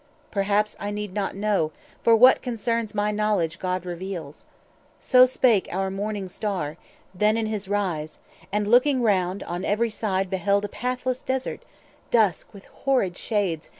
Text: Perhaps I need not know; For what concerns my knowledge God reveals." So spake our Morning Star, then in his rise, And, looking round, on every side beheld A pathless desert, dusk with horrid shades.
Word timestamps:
Perhaps 0.31 0.75
I 0.79 0.89
need 0.89 1.13
not 1.13 1.35
know; 1.35 1.71
For 2.01 2.15
what 2.15 2.41
concerns 2.41 2.95
my 2.95 3.11
knowledge 3.11 3.59
God 3.59 3.85
reveals." 3.85 4.47
So 4.99 5.27
spake 5.27 5.67
our 5.71 5.91
Morning 5.91 6.27
Star, 6.27 6.77
then 7.13 7.37
in 7.37 7.45
his 7.45 7.67
rise, 7.67 8.17
And, 8.51 8.65
looking 8.65 9.03
round, 9.03 9.43
on 9.43 9.63
every 9.63 9.91
side 9.91 10.27
beheld 10.27 10.65
A 10.65 10.69
pathless 10.69 11.21
desert, 11.21 11.61
dusk 12.09 12.51
with 12.51 12.65
horrid 12.65 13.15
shades. 13.15 13.69